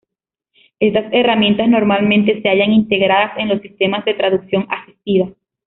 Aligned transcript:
Estas 0.79 1.13
herramientas 1.13 1.69
normalmente 1.69 2.41
se 2.41 2.49
hallan 2.49 2.71
integradas 2.73 3.37
en 3.37 3.49
los 3.49 3.61
sistemas 3.61 4.03
de 4.03 4.15
traducción 4.15 4.65
asistida. 4.67 5.27